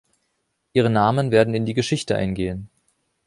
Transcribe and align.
Ihre 0.73 0.89
Namen 0.89 1.29
werden 1.29 1.53
in 1.53 1.67
die 1.67 1.75
Geschichte 1.75 2.15
eingehen. 2.15 2.69